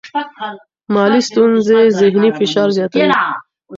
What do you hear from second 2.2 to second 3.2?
فشار زیاتوي.